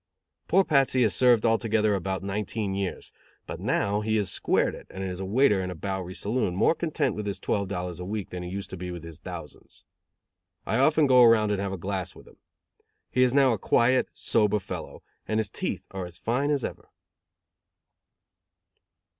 [0.47, 3.11] Poor Patsy has served altogether about nineteen years,
[3.45, 6.73] but now he has squared it, and is a waiter in a Bowery saloon, more
[6.73, 9.85] content with his twelve dollars a week than he used to be with his thousands.
[10.65, 12.37] I often go around and have a glass with him.
[13.11, 16.89] He is now a quiet, sober fellow, and his teeth are as fine as ever.